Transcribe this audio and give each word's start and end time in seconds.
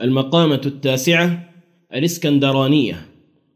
المقامة 0.00 0.60
التاسعة 0.66 1.50
الإسكندرانية. 1.94 3.06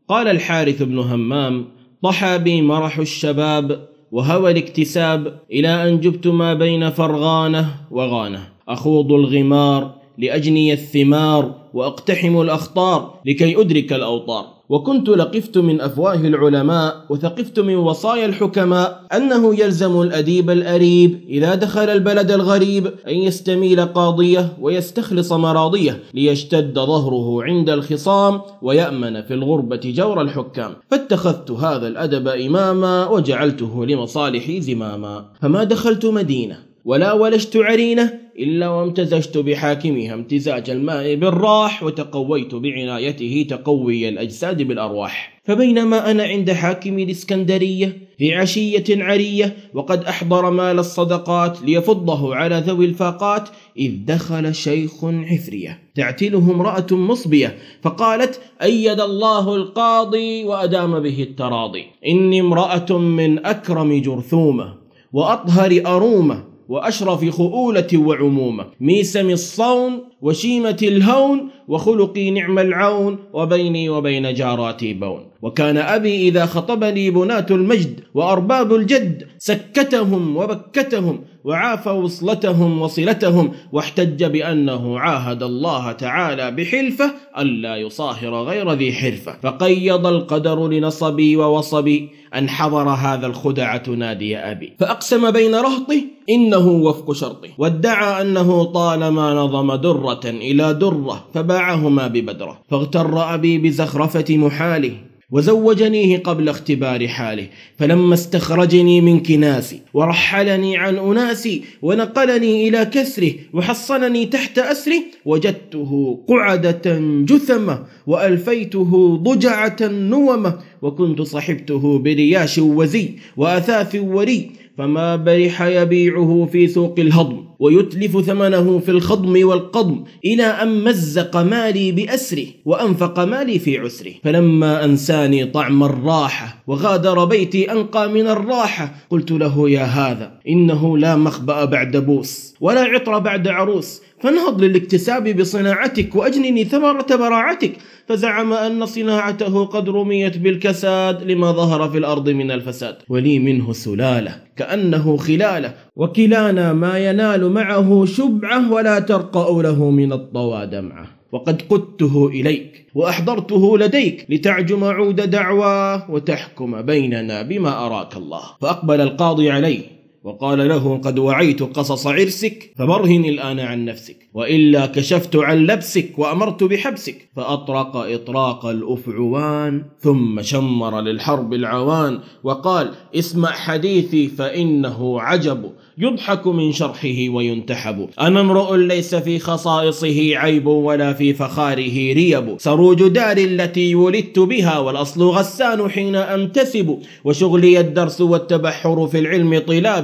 قال 0.08 0.28
الحارث 0.28 0.82
بن 0.82 0.98
همام 0.98 1.68
طحى 2.02 2.38
بي 2.38 2.62
مرح 2.62 2.98
الشباب 2.98 3.88
وهوى 4.12 4.50
الاكتساب 4.50 5.40
إلى 5.50 5.68
أن 5.88 6.00
جبت 6.00 6.26
ما 6.26 6.54
بين 6.54 6.90
فرغانة 6.90 7.74
وغانة. 7.90 8.48
أخوض 8.68 9.12
الغمار 9.12 9.94
لأجني 10.18 10.72
الثمار 10.72 11.54
وأقتحم 11.74 12.40
الأخطار 12.40 13.20
لكي 13.26 13.60
أدرك 13.60 13.92
الأوطار. 13.92 14.59
وكنت 14.70 15.08
لقفت 15.08 15.58
من 15.58 15.80
أفواه 15.80 16.14
العلماء 16.14 17.04
وثقفت 17.08 17.60
من 17.60 17.76
وصايا 17.76 18.26
الحكماء 18.26 19.04
أنه 19.16 19.60
يلزم 19.60 20.02
الأديب 20.02 20.50
الأريب 20.50 21.20
إذا 21.28 21.54
دخل 21.54 21.88
البلد 21.88 22.30
الغريب 22.30 22.86
أن 23.08 23.14
يستميل 23.14 23.80
قاضية 23.80 24.52
ويستخلص 24.60 25.32
مراضية 25.32 25.98
ليشتد 26.14 26.74
ظهره 26.74 27.42
عند 27.42 27.70
الخصام 27.70 28.40
ويأمن 28.62 29.22
في 29.22 29.34
الغربة 29.34 29.80
جور 29.84 30.22
الحكام. 30.22 30.72
فاتخذت 30.90 31.50
هذا 31.50 31.88
الأدب 31.88 32.28
إماما 32.28 33.08
وجعلته 33.08 33.86
لمصالحي 33.86 34.60
زماما. 34.60 35.24
فما 35.42 35.64
دخلت 35.64 36.06
مدينة 36.06 36.58
ولا 36.84 37.12
ولجت 37.12 37.56
عرينة 37.56 38.12
إلا 38.40 38.68
وامتزجت 38.68 39.38
بحاكمها 39.38 40.14
امتزاج 40.14 40.70
الماء 40.70 41.14
بالراح 41.14 41.82
وتقويت 41.82 42.54
بعنايته 42.54 43.46
تقوي 43.50 44.08
الأجساد 44.08 44.62
بالأرواح. 44.62 45.40
فبينما 45.44 46.10
أنا 46.10 46.22
عند 46.22 46.52
حاكم 46.52 46.98
الإسكندرية 46.98 47.98
في 48.18 48.34
عشية 48.34 48.84
عرية 48.90 49.56
وقد 49.74 50.04
أحضر 50.04 50.50
مال 50.50 50.78
الصدقات 50.78 51.62
ليفضه 51.62 52.34
على 52.34 52.62
ذوي 52.66 52.84
الفاقات 52.84 53.48
إذ 53.76 53.92
دخل 54.06 54.54
شيخ 54.54 55.04
عفرية. 55.04 55.78
تعتله 55.94 56.38
امرأة 56.38 56.86
مصبية 56.90 57.58
فقالت 57.82 58.40
أيد 58.62 59.00
الله 59.00 59.54
القاضي 59.54 60.44
وأدام 60.44 61.00
به 61.00 61.22
التراضي. 61.22 61.84
إني 62.06 62.40
امرأة 62.40 62.98
من 62.98 63.46
أكرم 63.46 64.00
جرثومة 64.00 64.74
وأطهر 65.12 65.82
أرومة 65.86 66.49
وأشرف 66.70 67.20
خؤولة 67.28 67.90
وعمومة. 67.94 68.64
ميسم 68.80 69.30
الصون 69.30 69.92
وشيمة 70.22 70.80
الهون 70.82 71.48
وخلقي 71.68 72.30
نعم 72.30 72.58
العون 72.58 73.18
وبيني 73.32 73.88
وبين 73.88 74.34
جاراتي 74.34 74.94
بون. 74.94 75.22
وكان 75.42 75.76
أبي 75.76 76.28
إذا 76.28 76.46
خطبني 76.46 77.10
بنات 77.10 77.50
المجد 77.50 78.00
وأرباب 78.14 78.74
الجد 78.74 79.26
سكتهم 79.38 80.36
وبكتهم 80.36 81.20
وعاف 81.44 81.86
وصلتهم 81.86 82.82
وصلتهم 82.82 83.52
واحتج 83.72 84.24
بأنه 84.24 84.98
عاهد 84.98 85.42
الله 85.42 85.92
تعالى 85.92 86.50
بحلفة 86.50 87.10
ألا 87.38 87.76
يصاهر 87.76 88.42
غير 88.42 88.72
ذي 88.72 88.92
حرفة. 88.92 89.36
فقيض 89.42 90.06
القدر 90.06 90.68
لنصبي 90.68 91.36
ووصبي 91.36 92.10
أن 92.34 92.48
حضر 92.48 92.88
هذا 92.88 93.26
الخدع 93.26 93.76
تنادي 93.76 94.36
أبي. 94.36 94.72
فأقسم 94.80 95.30
بين 95.30 95.54
رهطه 95.54 96.02
إنه 96.30 96.68
وفق 96.68 97.12
شرطه. 97.12 97.48
وادعى 97.58 98.22
أنه 98.22 98.64
طالما 98.64 99.34
نظم 99.34 99.74
درة 99.74 100.20
إلى 100.24 100.74
درة 100.74 101.24
فباعهما 101.34 102.06
ببدرة. 102.06 102.58
فاغتر 102.70 103.34
أبي 103.34 103.58
بزخرفة 103.58 104.36
محاله 104.36 105.09
وزوجنيه 105.32 106.18
قبل 106.18 106.48
اختبار 106.48 107.08
حاله 107.08 107.46
فلما 107.78 108.14
استخرجني 108.14 109.00
من 109.00 109.20
كناسي 109.22 109.80
ورحلني 109.94 110.76
عن 110.76 110.96
أناسي 110.96 111.62
ونقلني 111.82 112.68
إلى 112.68 112.84
كسره 112.84 113.32
وحصنني 113.52 114.26
تحت 114.26 114.58
أسره 114.58 115.02
وجدته 115.24 116.18
قعدة 116.28 116.98
جثمة 117.24 117.84
وألفيته 118.06 119.16
ضجعة 119.22 119.76
نومة 119.82 120.58
وكنت 120.82 121.22
صحبته 121.22 121.98
برياش 121.98 122.58
وزي 122.58 123.08
وأثاث 123.36 123.94
وري 123.94 124.50
فما 124.78 125.16
برح 125.16 125.62
يبيعه 125.62 126.48
في 126.52 126.68
سوق 126.68 126.94
الهضم 126.98 127.44
ويتلف 127.58 128.20
ثمنه 128.20 128.78
في 128.78 128.90
الخضم 128.90 129.48
والقضم 129.48 130.04
إلى 130.24 130.42
أن 130.42 130.84
مزق 130.84 131.36
مالي 131.36 131.92
بأسره 131.92 132.46
وأنفق 132.64 133.20
مالي 133.20 133.58
في 133.58 133.78
عسره. 133.78 134.12
فلما 134.24 134.84
أنساني 134.84 135.44
طعم 135.44 135.82
الراحة 135.82 136.62
وغادر 136.66 137.24
بيتي 137.24 137.72
أنقى 137.72 138.08
من 138.08 138.26
الراحة 138.26 138.94
قلت 139.10 139.30
له 139.30 139.70
يا 139.70 139.84
هذا 139.84 140.32
إنه 140.48 140.98
لا 140.98 141.16
مخبأ 141.16 141.64
بعد 141.64 141.96
بوس 141.96 142.54
ولا 142.60 142.80
عطر 142.80 143.18
بعد 143.18 143.48
عروس 143.48 144.02
فانهض 144.22 144.62
للاكتساب 144.64 145.28
بصناعتك 145.28 146.16
وأجنني 146.16 146.64
ثمرة 146.64 147.06
براعتك. 147.16 147.72
فزعم 148.06 148.52
أن 148.52 148.86
صناعته 148.86 149.64
قد 149.64 149.88
رميت 149.88 150.38
بالكساد 150.38 151.22
لما 151.22 151.52
ظهر 151.52 151.90
في 151.90 151.98
الأرض 151.98 152.28
من 152.28 152.50
الفساد. 152.50 152.96
ولي 153.08 153.38
منه 153.38 153.72
سلالة 153.72 154.36
كأنه 154.56 155.16
خلالة. 155.16 155.74
وكلانا 155.96 156.72
ما 156.72 156.98
ينال 156.98 157.52
معه 157.52 158.04
شبعة 158.04 158.72
ولا 158.72 158.98
ترقأ 158.98 159.62
له 159.62 159.90
من 159.90 160.12
الطوى 160.12 160.66
دمعة 160.66 161.06
وقد 161.32 161.62
قدته 161.62 162.28
إليك 162.28 162.86
وأحضرته 162.94 163.78
لديك 163.78 164.26
لتعجم 164.28 164.84
عود 164.84 165.16
دعواه 165.16 166.10
وتحكم 166.10 166.82
بيننا 166.82 167.42
بما 167.42 167.86
أراك 167.86 168.16
الله. 168.16 168.42
فأقبل 168.60 169.00
القاضي 169.00 169.50
عليه 169.50 169.99
وقال 170.24 170.68
له 170.68 170.98
قد 170.98 171.18
وعيت 171.18 171.62
قصص 171.62 172.06
عرسك 172.06 172.72
فبرهن 172.78 173.24
الآن 173.24 173.60
عن 173.60 173.84
نفسك 173.84 174.16
وإلا 174.34 174.86
كشفت 174.86 175.36
عن 175.36 175.66
لبسك 175.66 176.18
وأمرت 176.18 176.64
بحبسك 176.64 177.28
فأطرق 177.36 177.96
إطراق 177.96 178.66
الأفعوان 178.66 179.84
ثم 180.00 180.42
شمر 180.42 181.00
للحرب 181.00 181.54
العوان 181.54 182.18
وقال 182.44 182.90
اسمع 183.14 183.50
حديثي 183.50 184.28
فإنه 184.28 185.20
عجب 185.20 185.70
يضحك 186.00 186.46
من 186.46 186.72
شرحه 186.72 187.28
وينتحب. 187.28 188.08
أنا 188.20 188.40
امرؤ 188.40 188.74
ليس 188.74 189.14
في 189.14 189.38
خصائصه 189.38 190.36
عيب 190.36 190.66
ولا 190.66 191.12
في 191.12 191.34
فخاره 191.34 192.12
ريب. 192.12 192.54
سروج 192.58 193.08
دار 193.08 193.36
التي 193.36 193.94
ولدت 193.94 194.38
بها 194.38 194.78
والأصل 194.78 195.22
غسان 195.22 195.90
حين 195.90 196.14
أنتسب. 196.16 196.98
وشغلي 197.24 197.80
الدرس 197.80 198.20
والتبحر 198.20 199.06
في 199.06 199.18
العلم 199.18 199.58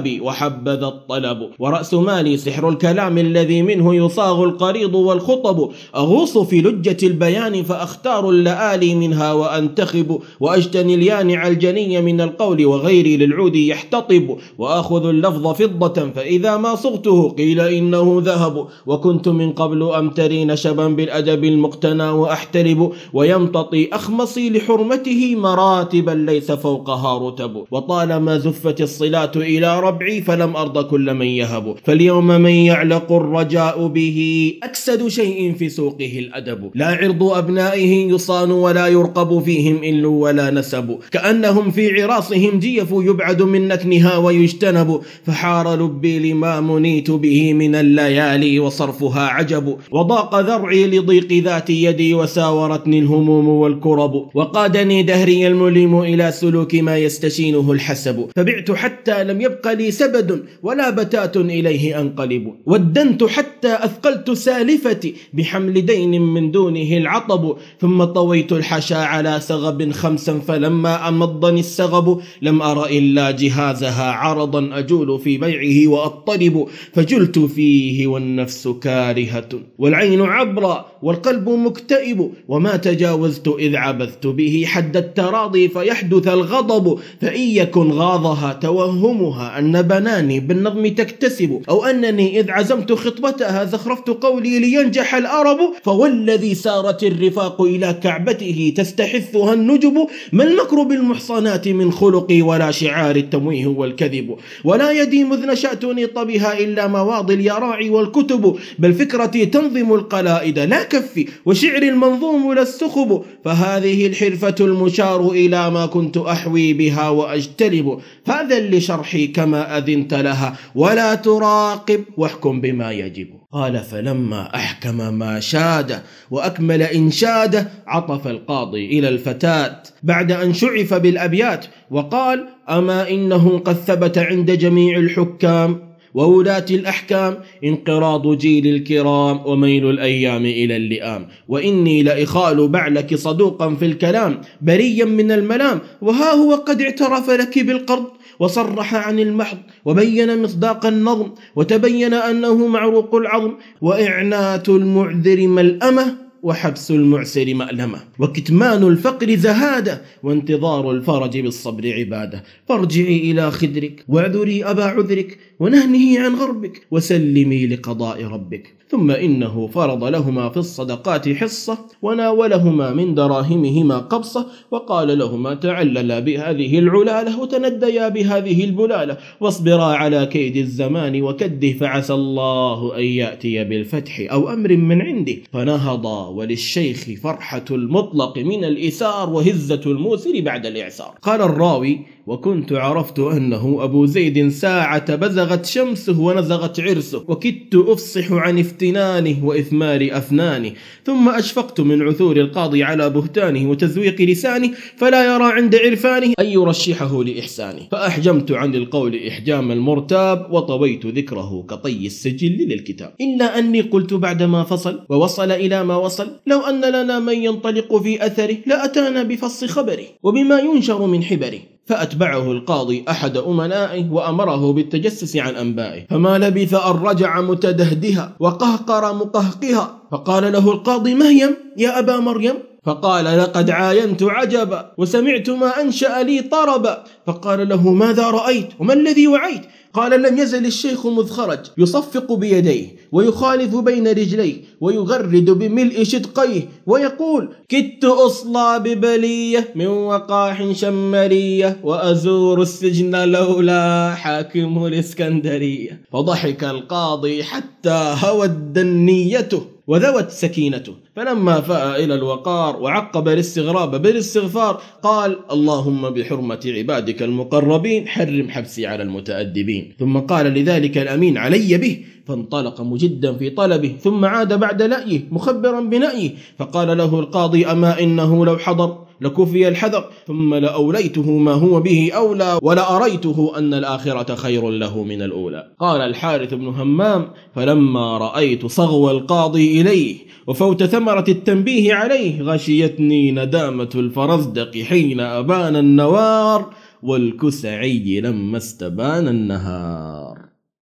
طلابي 0.07 0.21
وحبذا 0.21 0.87
الطلب. 0.87 1.49
ورأس 1.59 1.93
مالي 1.93 2.37
سحر 2.37 2.69
الكلام 2.69 3.17
الذي 3.17 3.61
منه 3.61 3.95
يصاغ 3.95 4.43
القريض 4.43 4.95
والخطب. 4.95 5.69
أغوص 5.95 6.37
في 6.37 6.61
لجة 6.61 6.97
البيان 7.03 7.63
فأختار 7.63 8.29
اللآلي 8.29 8.95
منها 8.95 9.33
وأنتخب. 9.33 10.19
وأجتني 10.39 10.95
اليانع 10.95 11.47
الجني 11.47 12.01
من 12.01 12.21
القول 12.21 12.65
وغيري 12.65 13.17
للعود 13.17 13.55
يحتطب. 13.55 14.37
وآخذ 14.57 15.05
اللفظ 15.05 15.47
فضة 15.47 16.11
فإذا 16.15 16.57
ما 16.57 16.75
صغته 16.75 17.29
قيل 17.29 17.59
إنه 17.59 18.21
ذهب. 18.25 18.67
وكنت 18.85 19.27
من 19.27 19.51
قبل 19.51 19.83
أمتري 19.83 20.45
نشبا 20.45 20.87
بالأدب 20.87 21.43
المقتنى 21.43 22.09
وأحترب. 22.09 22.91
ويمتطي 23.13 23.89
أخمصي 23.93 24.49
لحرمته 24.49 25.35
مراتبا 25.35 26.11
ليس 26.11 26.51
فوقها 26.51 27.27
رتب 27.27 27.63
وطالما 27.71 28.37
زفت 28.37 28.81
الصلاة 28.81 29.31
إلى 29.35 29.79
ربعي 29.97 30.21
فلم 30.21 30.55
أرض 30.55 30.85
كل 30.85 31.13
من 31.13 31.25
يهب. 31.25 31.75
فاليوم 31.83 32.27
من 32.27 32.49
يعلق 32.49 33.11
الرجاء 33.11 33.87
به 33.87 34.53
أكسد 34.63 35.07
شيء 35.07 35.53
في 35.53 35.69
سوقه 35.69 36.19
الأدب. 36.19 36.71
لا 36.75 36.87
عرض 36.87 37.23
أبنائه 37.23 38.11
يصان 38.13 38.51
ولا 38.51 38.87
يرقب 38.87 39.43
فيهم 39.43 39.83
إل 39.83 40.05
ولا 40.05 40.51
نسب. 40.51 40.97
كأنهم 41.11 41.71
في 41.71 42.01
عراصهم 42.01 42.59
جيف 42.59 42.91
يبعد 42.91 43.41
من 43.41 43.67
نتنها 43.67 44.17
ويجتنب. 44.17 45.01
فحار 45.25 45.75
لبي 45.75 46.31
لما 46.31 46.61
منيت 46.61 47.11
به 47.11 47.53
من 47.53 47.75
الليالي 47.75 48.59
وصرفها 48.59 49.27
عجب. 49.27 49.77
وضاق 49.91 50.39
ذرعي 50.39 50.87
لضيق 50.87 51.43
ذات 51.43 51.69
يدي 51.69 52.13
وساورتني 52.13 52.99
الهموم 52.99 53.47
والكرب. 53.47 54.29
وقادني 54.33 55.03
دهري 55.03 55.47
المليم 55.47 56.01
إلى 56.01 56.31
سلوك 56.31 56.75
ما 56.75 56.97
يستشينه 56.97 57.71
الحسب. 57.71 58.25
فبعت 58.35 58.71
حتى 58.71 59.23
لم 59.23 59.41
يبق 59.41 59.71
لي 59.71 59.86
سبد 59.91 60.43
ولا 60.63 60.89
بتات 60.89 61.37
إليه 61.37 62.01
أنقلب. 62.01 62.53
ودنت 62.65 63.23
حتى 63.23 63.73
أثقلت 63.73 64.31
سالفتي 64.31 65.13
بحمل 65.33 65.85
دين 65.85 66.21
من 66.21 66.51
دونه 66.51 66.97
العطب. 66.97 67.57
ثم 67.81 68.03
طويت 68.03 68.51
الحشا 68.51 68.97
على 68.97 69.39
سغب 69.39 69.91
خمسا 69.91 70.39
فلما 70.39 71.07
أمضني 71.07 71.59
السغب. 71.59 72.21
لم 72.41 72.61
أر 72.61 72.85
إلا 72.85 73.31
جهازها 73.31 74.11
عرضا 74.11 74.69
أجول 74.79 75.19
في 75.19 75.37
بيعه 75.37 75.91
وأضطرب 75.91 76.67
فجلت 76.93 77.39
فيه 77.39 78.07
والنفس 78.07 78.67
كارهة. 78.67 79.49
والعين 79.77 80.21
عبرة 80.21 80.85
والقلب 81.01 81.49
مكتئب. 81.49 82.31
وما 82.47 82.75
تجاوزت 82.77 83.47
إذ 83.59 83.75
عبثت 83.75 84.27
به 84.27 84.63
حد 84.67 84.97
التراضي 84.97 85.69
فيحدث 85.69 86.27
الغضب. 86.27 86.99
فإن 87.21 87.41
يكن 87.41 87.91
غاضها 87.91 88.53
توهمها 88.53 89.59
أن 89.59 89.76
بناني 89.81 90.39
بالنظم 90.39 90.87
تكتسب 90.87 91.61
أو 91.69 91.85
أنني 91.85 92.39
إذ 92.39 92.51
عزمت 92.51 92.93
خطبتها 92.93 93.65
زخرفت 93.65 94.09
قولي 94.09 94.59
لينجح 94.59 95.15
الأرب 95.15 95.59
فوالذي 95.83 96.55
سارت 96.55 97.03
الرفاق 97.03 97.61
إلى 97.61 97.99
كعبته 98.03 98.73
تستحثها 98.75 99.53
النجب 99.53 100.07
ما 100.33 100.43
المكر 100.43 100.83
بالمحصنات 100.83 101.67
من 101.67 101.91
خلقي 101.91 102.41
ولا 102.41 102.71
شعار 102.71 103.15
التمويه 103.15 103.67
والكذب؟ 103.67 104.35
ولا 104.63 104.91
يدي 104.91 105.23
مذ 105.23 105.45
نشأت 105.45 105.85
نيط 105.85 106.19
بها 106.19 106.59
إلا 106.59 106.87
مواضي 106.87 107.33
اليراعي 107.33 107.89
والكتب 107.89 108.57
بل 108.79 108.93
فكرتي 108.93 109.45
تنظم 109.45 109.93
القلائد 109.93 110.59
لا 110.59 110.83
كفي 110.83 111.27
وشعر 111.45 111.81
المنظوم 111.81 112.53
لا 112.53 112.61
السخب 112.61 113.23
فهذه 113.45 114.07
الحرفة 114.07 114.55
المشار 114.59 115.31
إلى 115.31 115.71
ما 115.71 115.85
كنت 115.85 116.17
أحوي 116.17 116.73
بها 116.73 117.09
وأجتلب 117.09 117.99
هذا 118.27 118.59
لشرحي 118.59 119.27
كما 119.27 119.66
أذنت 119.77 120.13
لها. 120.13 120.55
ولا 120.75 121.15
تراقب 121.15 122.03
واحكم 122.17 122.61
بما 122.61 122.91
يجب. 122.91 123.27
قال 123.51 123.79
فلما 123.79 124.55
أحكم 124.55 125.13
ما 125.13 125.39
شاد 125.39 126.01
وأكمل 126.31 126.81
إنشاده 126.81 127.67
عطف 127.87 128.27
القاضي 128.27 128.99
إلى 128.99 129.09
الفتاة 129.09 129.83
بعد 130.03 130.31
أن 130.31 130.53
شعف 130.53 130.93
بالأبيات. 130.93 131.65
وقال 131.91 132.47
أما 132.69 133.09
إنه 133.09 133.59
قد 133.59 133.75
ثبت 133.75 134.17
عند 134.17 134.51
جميع 134.51 134.97
الحكام. 134.97 135.86
وولاة 136.17 136.65
الأحكام 136.71 137.33
انقراض 137.63 138.37
جيل 138.37 138.67
الكرام 138.75 139.35
وميل 139.45 139.89
الأيام 139.89 140.45
إلى 140.45 140.75
اللئام. 140.77 141.27
وإني 141.47 142.03
لإخال 142.03 142.67
بعلك 142.67 143.15
صدوقا 143.15 143.75
في 143.75 143.85
الكلام 143.85 144.41
بريا 144.61 145.05
من 145.05 145.31
الملام. 145.31 145.79
وها 146.01 146.31
هو 146.33 146.53
قد 146.53 146.81
اعترف 146.81 147.29
لك 147.29 147.59
بالقرض 147.59 148.05
وصرح 148.39 148.95
عن 148.95 149.19
المحض 149.19 149.57
وبين 149.85 150.41
مصداق 150.43 150.85
النظم 150.85 151.29
وتبين 151.55 152.13
أنه 152.13 152.67
معروق 152.67 153.15
العظم. 153.15 153.53
وإعنات 153.81 154.69
المعذر 154.69 155.47
ملأمة 155.47 156.26
وحبس 156.43 156.91
المعسر 156.91 157.53
مألمة 157.53 157.99
وكتمان 158.19 158.83
الفقر 158.83 159.35
زهادة 159.35 160.01
وانتظار 160.23 160.91
الفرج 160.91 161.37
بالصبر 161.39 161.93
عبادة. 161.93 162.43
فارجعي 162.69 163.31
إلى 163.31 163.51
خدرك 163.51 164.05
واعذري 164.07 164.63
أبا 164.63 164.83
عذرك 164.83 165.37
ونهنه 165.59 166.19
عن 166.19 166.35
غربك 166.35 166.87
وسلمي 166.91 167.67
لقضاء 167.67 168.23
ربك. 168.23 168.73
ثم 168.89 169.11
إنه 169.11 169.67
فرض 169.67 170.03
لهما 170.03 170.49
في 170.49 170.57
الصدقات 170.57 171.29
حصة 171.29 171.77
وناولهما 172.01 172.93
من 172.93 173.15
دراهمهما 173.15 173.97
قبصة 173.97 174.45
وقال 174.71 175.17
لهما 175.17 175.53
تعللا 175.53 176.19
بهذه 176.19 176.79
العلالة 176.79 177.39
وتنديا 177.39 178.09
بهذه 178.09 178.63
البلالة 178.63 179.17
واصبرا 179.41 179.83
على 179.83 180.25
كيد 180.25 180.57
الزمان 180.57 181.21
وكده 181.21 181.73
فعسى 181.73 182.13
الله 182.13 182.97
أن 182.97 183.03
يأتي 183.03 183.63
بالفتح 183.63 184.27
أو 184.31 184.49
أمر 184.53 184.77
من 184.77 185.01
عنده. 185.01 185.35
فنهضا 185.53 186.27
وللشيخ 186.27 187.05
فرحة 187.23 187.65
المطلق 187.71 188.37
من 188.37 188.65
الإثار 188.65 189.29
وهزة 189.29 189.81
الموسر 189.85 190.41
بعد 190.41 190.65
الإعسار. 190.65 191.13
قال 191.21 191.41
الراوي 191.41 191.99
وكنت 192.27 192.73
عرفت 192.73 193.19
أنه 193.19 193.83
أبو 193.83 194.05
زيد 194.05 194.47
ساعة 194.47 195.15
بزغت 195.15 195.65
شمسه 195.65 196.19
ونزغت 196.21 196.79
عرسه 196.79 197.23
وكدت 197.27 197.75
أفصح 197.75 198.31
عن 198.31 198.59
افتنانه 198.77 199.45
وإثمار 199.45 200.09
أفنانه 200.11 200.71
ثم 201.05 201.29
أشفقت 201.29 201.81
من 201.81 202.01
عثور 202.01 202.37
القاضي 202.37 202.83
على 202.83 203.09
بهتانه 203.09 203.69
وتزويق 203.69 204.21
لسانه 204.21 204.71
فلا 204.97 205.35
يرى 205.35 205.43
عند 205.43 205.75
عرفانه 205.75 206.33
أن 206.39 206.45
يرشحه 206.45 207.23
لإحسانه. 207.23 207.87
فأحجمت 207.91 208.51
عن 208.51 208.75
القول 208.75 209.27
إحجام 209.27 209.71
المرتاب 209.71 210.47
وطويت 210.51 211.05
ذكره 211.05 211.65
كطي 211.69 212.05
السجل 212.05 212.57
للكتاب. 212.69 213.13
إلا 213.21 213.59
أني 213.59 213.81
قلت 213.81 214.13
بعدما 214.13 214.63
فصل 214.63 215.05
ووصل 215.09 215.51
إلى 215.51 215.83
ما 215.83 215.95
وصل 215.95 216.27
لو 216.47 216.59
أن 216.59 216.81
لنا 216.81 217.19
من 217.19 217.43
ينطلق 217.43 217.97
في 217.97 218.25
أثره 218.25 218.57
لأتانا 218.65 219.23
بفص 219.23 219.65
خبره 219.65 220.05
وبما 220.23 220.59
ينشر 220.59 221.05
من 221.05 221.23
حبره. 221.23 221.76
فأتبعه 221.87 222.51
القاضي 222.51 223.05
أحد 223.09 223.37
أمنائه 223.37 224.11
وأمره 224.11 224.73
بالتجسس 224.73 225.37
عن 225.37 225.55
أنبائه. 225.55 226.07
فما 226.09 226.37
لبث 226.37 226.73
أن 226.73 226.91
رجع 226.91 227.41
متدهدها 227.41 228.35
وقهقر 228.39 229.13
مقهقها. 229.13 229.97
فقال 230.11 230.53
له 230.53 230.71
القاضي 230.71 231.13
مهيم 231.13 231.55
يا 231.77 231.99
أبا 231.99 232.17
مريم؟ 232.17 232.55
فقال 232.87 233.25
لقد 233.25 233.69
عاينت 233.69 234.23
عجبا 234.23 234.91
وسمعت 234.97 235.49
ما 235.49 235.81
أنشأ 235.81 236.23
لي 236.23 236.41
طربا 236.41 237.03
فقال 237.25 237.69
له 237.69 237.93
ماذا 237.93 238.23
رأيت 238.29 238.67
وما 238.79 238.93
الذي 238.93 239.27
وعيت؟ 239.27 239.61
قال 239.93 240.21
لم 240.21 240.37
يزل 240.37 240.65
الشيخ 240.65 241.07
مذ 241.07 241.29
خرج 241.29 241.59
يصفق 241.77 242.33
بيديه 242.33 242.95
ويخالف 243.11 243.75
بين 243.75 244.07
رجليه 244.07 244.55
ويغرد 244.81 245.49
بملء 245.49 246.03
شدقيه 246.03 246.69
ويقول 246.85 247.49
كدت 247.69 248.05
أصلى 248.05 248.79
ببلية 248.79 249.73
من 249.75 249.87
وقاح 249.87 250.71
شمرية 250.71 251.77
وأزور 251.83 252.61
السجن 252.61 253.15
لولا 253.15 254.15
حاكم 254.15 254.85
الإسكندرية 254.85 256.01
فضحك 256.11 256.63
القاضي 256.63 257.43
حتى 257.43 258.15
هوت 258.23 258.49
دنيته 258.49 259.76
وذوت 259.87 260.29
سكينته. 260.29 260.93
فلما 261.15 261.61
فاء 261.61 262.03
إلى 262.03 262.13
الوقار 262.13 262.75
وعقب 262.81 263.27
الاستغراب 263.27 264.01
بالاستغفار 264.01 264.81
قال 265.03 265.39
اللهم 265.51 266.09
بحرمة 266.09 266.59
عبادك 266.65 267.23
المقربين 267.23 268.07
حرم 268.07 268.49
حبسي 268.49 268.85
على 268.85 269.03
المتأدبين. 269.03 269.93
ثم 269.99 270.17
قال 270.17 270.45
لذلك 270.45 270.97
الأمين 270.97 271.37
علي 271.37 271.77
به. 271.77 272.05
فانطلق 272.27 272.81
مجدا 272.81 273.33
في 273.33 273.49
طلبه 273.49 273.95
ثم 274.01 274.25
عاد 274.25 274.59
بعد 274.59 274.81
لأيه 274.81 275.27
مخبرا 275.31 275.81
بنأيه 275.81 276.35
فقال 276.59 276.97
له 276.97 277.19
القاضي 277.19 277.65
أما 277.65 277.99
إنه 277.99 278.45
لو 278.45 278.57
حضر 278.57 278.97
لكفي 279.21 279.67
الحذر 279.67 280.05
ثم 280.27 280.55
لأوليته 280.55 281.31
ما 281.31 281.51
هو 281.53 281.79
به 281.79 282.11
أولى 282.15 282.59
ولأريته 282.61 283.53
أن 283.57 283.73
الآخرة 283.73 284.35
خير 284.35 284.69
له 284.69 285.03
من 285.03 285.21
الأولى. 285.21 285.71
قال 285.79 286.01
الحارث 286.01 286.53
بن 286.53 286.67
همام 286.67 287.27
فلما 287.55 288.17
رأيت 288.17 288.65
صغو 288.65 289.11
القاضي 289.11 289.81
إليه 289.81 290.15
وفوت 290.47 290.83
ثمرة 290.83 291.25
التنبيه 291.29 291.93
عليه 291.93 292.41
غشيتني 292.41 293.31
ندامة 293.31 293.89
الفرزدق 293.95 294.77
حين 294.77 295.19
أبان 295.19 295.75
النوار 295.75 296.65
والكسعي 297.03 298.21
لما 298.21 298.57
استبان 298.57 299.27
النهار. 299.27 300.46